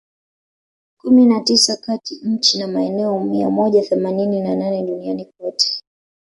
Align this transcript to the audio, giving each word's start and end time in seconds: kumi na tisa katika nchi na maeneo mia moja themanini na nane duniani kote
kumi 0.97 1.25
na 1.25 1.39
tisa 1.39 1.75
katika 1.77 2.27
nchi 2.27 2.57
na 2.59 2.67
maeneo 2.67 3.19
mia 3.19 3.49
moja 3.49 3.81
themanini 3.83 4.41
na 4.41 4.55
nane 4.55 4.83
duniani 4.83 5.25
kote 5.25 5.83